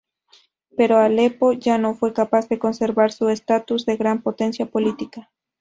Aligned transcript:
Pero 0.75 0.97
Alepo 0.97 1.53
ya 1.53 1.77
no 1.77 1.93
fue 1.93 2.11
capaz 2.11 2.47
de 2.49 2.57
conservar 2.57 3.11
su 3.11 3.29
estatus 3.29 3.85
de 3.85 3.97
gran 3.97 4.23
potencia 4.23 4.65
política. 4.65 5.29